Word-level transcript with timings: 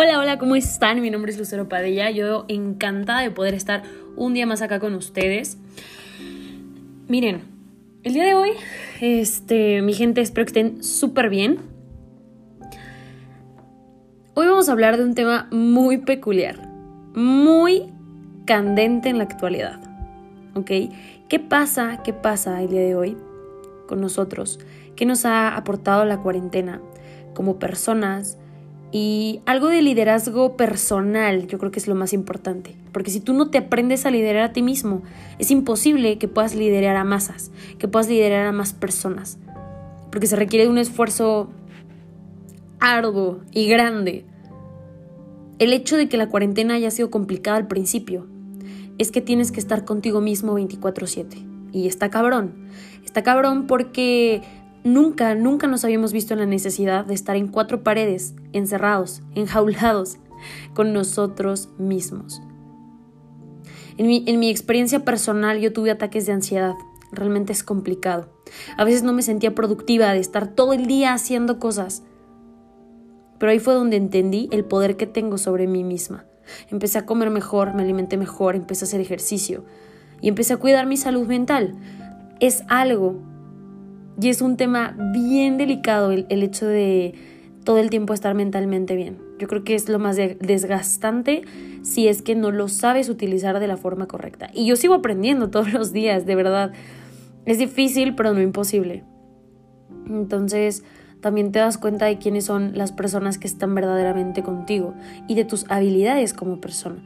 Hola, 0.00 0.20
hola, 0.20 0.38
¿cómo 0.38 0.54
están? 0.54 1.02
Mi 1.02 1.10
nombre 1.10 1.32
es 1.32 1.38
Lucero 1.38 1.68
Padilla. 1.68 2.08
Yo 2.12 2.44
encantada 2.46 3.20
de 3.20 3.32
poder 3.32 3.54
estar 3.54 3.82
un 4.14 4.32
día 4.32 4.46
más 4.46 4.62
acá 4.62 4.78
con 4.78 4.94
ustedes. 4.94 5.58
Miren, 7.08 7.42
el 8.04 8.12
día 8.12 8.24
de 8.24 8.34
hoy, 8.34 8.50
este, 9.00 9.82
mi 9.82 9.94
gente, 9.94 10.20
espero 10.20 10.44
que 10.44 10.50
estén 10.50 10.84
súper 10.84 11.28
bien. 11.30 11.58
Hoy 14.34 14.46
vamos 14.46 14.68
a 14.68 14.72
hablar 14.72 14.98
de 14.98 15.02
un 15.02 15.16
tema 15.16 15.48
muy 15.50 15.98
peculiar, 15.98 16.68
muy 17.16 17.92
candente 18.46 19.08
en 19.08 19.18
la 19.18 19.24
actualidad. 19.24 19.80
¿Ok? 20.54 20.70
¿Qué 21.28 21.40
pasa? 21.40 22.04
¿Qué 22.04 22.12
pasa 22.12 22.62
el 22.62 22.68
día 22.68 22.82
de 22.82 22.94
hoy 22.94 23.16
con 23.88 24.00
nosotros? 24.00 24.60
¿Qué 24.94 25.06
nos 25.06 25.24
ha 25.24 25.56
aportado 25.56 26.04
la 26.04 26.18
cuarentena 26.18 26.80
como 27.34 27.58
personas? 27.58 28.38
Y 28.90 29.40
algo 29.44 29.68
de 29.68 29.82
liderazgo 29.82 30.56
personal, 30.56 31.46
yo 31.46 31.58
creo 31.58 31.70
que 31.70 31.78
es 31.78 31.88
lo 31.88 31.94
más 31.94 32.12
importante. 32.12 32.74
Porque 32.92 33.10
si 33.10 33.20
tú 33.20 33.34
no 33.34 33.50
te 33.50 33.58
aprendes 33.58 34.06
a 34.06 34.10
liderar 34.10 34.44
a 34.44 34.52
ti 34.52 34.62
mismo, 34.62 35.02
es 35.38 35.50
imposible 35.50 36.16
que 36.16 36.28
puedas 36.28 36.54
liderar 36.54 36.96
a 36.96 37.04
masas, 37.04 37.50
que 37.78 37.86
puedas 37.86 38.08
liderar 38.08 38.46
a 38.46 38.52
más 38.52 38.72
personas. 38.72 39.38
Porque 40.10 40.26
se 40.26 40.36
requiere 40.36 40.68
un 40.68 40.78
esfuerzo 40.78 41.50
arduo 42.80 43.40
y 43.52 43.68
grande. 43.68 44.24
El 45.58 45.72
hecho 45.72 45.96
de 45.96 46.08
que 46.08 46.16
la 46.16 46.28
cuarentena 46.28 46.74
haya 46.74 46.90
sido 46.90 47.10
complicada 47.10 47.58
al 47.58 47.66
principio 47.66 48.26
es 48.96 49.10
que 49.10 49.20
tienes 49.20 49.52
que 49.52 49.60
estar 49.60 49.84
contigo 49.84 50.20
mismo 50.20 50.54
24/7. 50.54 51.44
Y 51.72 51.86
está 51.88 52.08
cabrón. 52.08 52.68
Está 53.04 53.22
cabrón 53.22 53.66
porque 53.66 54.42
Nunca, 54.84 55.34
nunca 55.34 55.66
nos 55.66 55.84
habíamos 55.84 56.12
visto 56.12 56.34
en 56.34 56.40
la 56.40 56.46
necesidad 56.46 57.04
de 57.04 57.14
estar 57.14 57.36
en 57.36 57.48
cuatro 57.48 57.82
paredes, 57.82 58.34
encerrados, 58.52 59.22
enjaulados, 59.34 60.18
con 60.74 60.92
nosotros 60.92 61.68
mismos. 61.78 62.40
En 63.96 64.06
mi, 64.06 64.22
en 64.26 64.38
mi, 64.38 64.48
experiencia 64.48 65.04
personal 65.04 65.58
yo 65.58 65.72
tuve 65.72 65.90
ataques 65.90 66.26
de 66.26 66.32
ansiedad. 66.32 66.74
Realmente 67.10 67.52
es 67.52 67.64
complicado. 67.64 68.28
A 68.76 68.84
veces 68.84 69.02
no 69.02 69.12
me 69.12 69.22
sentía 69.22 69.54
productiva 69.54 70.12
de 70.12 70.20
estar 70.20 70.54
todo 70.54 70.72
el 70.72 70.86
día 70.86 71.14
haciendo 71.14 71.58
cosas. 71.58 72.04
Pero 73.38 73.50
ahí 73.50 73.58
fue 73.58 73.74
donde 73.74 73.96
entendí 73.96 74.48
el 74.52 74.64
poder 74.64 74.96
que 74.96 75.06
tengo 75.06 75.38
sobre 75.38 75.66
mí 75.66 75.82
misma. 75.82 76.26
Empecé 76.70 76.98
a 76.98 77.06
comer 77.06 77.30
mejor, 77.30 77.74
me 77.74 77.82
alimenté 77.82 78.16
mejor, 78.16 78.54
empecé 78.54 78.84
a 78.84 78.88
hacer 78.88 79.00
ejercicio 79.00 79.64
y 80.20 80.28
empecé 80.28 80.54
a 80.54 80.58
cuidar 80.58 80.86
mi 80.86 80.96
salud 80.96 81.26
mental. 81.26 81.74
Es 82.40 82.62
algo 82.68 83.16
y 84.20 84.28
es 84.28 84.42
un 84.42 84.56
tema 84.56 84.96
bien 85.12 85.58
delicado 85.58 86.10
el, 86.10 86.26
hecho 86.42 86.66
de 86.66 87.14
todo 87.64 87.78
el 87.78 87.90
tiempo 87.90 88.14
estar 88.14 88.34
mentalmente 88.34 88.96
bien. 88.96 89.18
Yo 89.38 89.46
creo 89.46 89.62
que 89.62 89.74
es 89.74 89.88
lo 89.88 89.98
más 89.98 90.16
desgastante 90.16 91.42
si 91.82 92.08
es 92.08 92.22
que 92.22 92.34
no 92.34 92.50
lo 92.50 92.68
sabes 92.68 93.08
utilizar 93.08 93.60
de 93.60 93.68
la 93.68 93.76
forma 93.76 94.08
correcta. 94.08 94.50
Y 94.52 94.66
yo 94.66 94.76
sigo 94.76 94.94
aprendiendo 94.94 95.50
todos 95.50 95.72
los 95.72 95.92
días, 95.92 96.26
de 96.26 96.34
verdad. 96.34 96.72
Es 97.46 97.58
difícil, 97.58 98.14
pero 98.14 98.34
no 98.34 98.42
imposible. 98.42 99.04
Entonces, 100.06 100.82
también 101.20 101.52
te 101.52 101.60
das 101.60 101.78
cuenta 101.78 102.06
de 102.06 102.18
quiénes 102.18 102.44
son 102.44 102.76
las 102.76 102.92
personas 102.92 103.38
que 103.38 103.46
están 103.46 103.74
verdaderamente 103.74 104.42
contigo 104.42 104.94
y 105.28 105.34
de 105.34 105.44
tus 105.44 105.64
habilidades 105.68 106.34
como 106.34 106.60
persona. 106.60 107.02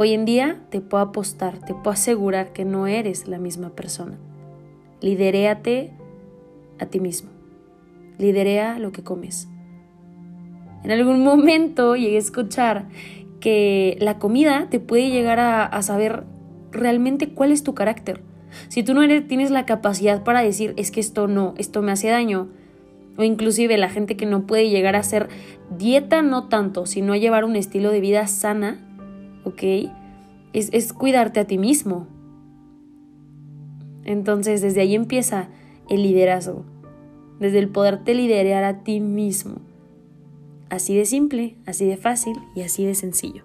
Hoy 0.00 0.12
en 0.12 0.24
día 0.24 0.60
te 0.70 0.80
puedo 0.80 1.02
apostar, 1.02 1.58
te 1.58 1.74
puedo 1.74 1.90
asegurar 1.90 2.52
que 2.52 2.64
no 2.64 2.86
eres 2.86 3.26
la 3.26 3.40
misma 3.40 3.70
persona. 3.70 4.16
Lideréate 5.00 5.92
a 6.78 6.86
ti 6.86 7.00
mismo. 7.00 7.30
Liderea 8.16 8.78
lo 8.78 8.92
que 8.92 9.02
comes. 9.02 9.48
En 10.84 10.92
algún 10.92 11.24
momento 11.24 11.96
llegué 11.96 12.14
a 12.14 12.20
escuchar 12.20 12.86
que 13.40 13.96
la 13.98 14.20
comida 14.20 14.68
te 14.70 14.78
puede 14.78 15.10
llegar 15.10 15.40
a, 15.40 15.82
saber 15.82 16.22
realmente 16.70 17.30
cuál 17.30 17.50
es 17.50 17.64
tu 17.64 17.74
carácter. 17.74 18.22
Si 18.68 18.84
tú 18.84 18.94
no 18.94 19.02
eres, 19.02 19.26
tienes 19.26 19.50
la 19.50 19.66
capacidad 19.66 20.22
para 20.22 20.42
decir 20.42 20.74
es 20.76 20.92
que 20.92 21.00
esto 21.00 21.26
no, 21.26 21.54
esto 21.58 21.82
me 21.82 21.90
hace 21.90 22.06
daño, 22.06 22.50
o 23.16 23.24
inclusive 23.24 23.76
la 23.76 23.90
gente 23.90 24.16
que 24.16 24.26
no 24.26 24.46
puede 24.46 24.70
llegar 24.70 24.94
a 24.94 25.00
hacer 25.00 25.28
dieta 25.76 26.22
no 26.22 26.46
tanto, 26.46 26.86
sino 26.86 27.14
a 27.14 27.18
llevar 27.18 27.44
un 27.44 27.56
estilo 27.56 27.90
de 27.90 28.00
vida 28.00 28.28
sana, 28.28 28.84
¿ok? 29.44 29.90
Es, 30.52 30.70
es 30.72 30.92
cuidarte 30.92 31.40
a 31.40 31.46
ti 31.46 31.58
mismo. 31.58 32.06
Entonces 34.04 34.62
desde 34.62 34.80
ahí 34.80 34.94
empieza 34.94 35.48
el 35.88 36.02
liderazgo, 36.02 36.64
desde 37.40 37.58
el 37.58 37.68
poderte 37.68 38.14
liderar 38.14 38.64
a 38.64 38.82
ti 38.82 39.00
mismo. 39.00 39.56
Así 40.70 40.96
de 40.96 41.06
simple, 41.06 41.56
así 41.66 41.86
de 41.86 41.96
fácil 41.96 42.36
y 42.54 42.62
así 42.62 42.84
de 42.84 42.94
sencillo. 42.94 43.44